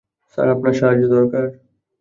Sir, 0.31 0.47
আপনার 0.49 0.73
সাহায্য 0.73 1.03
দরকার। 1.15 1.43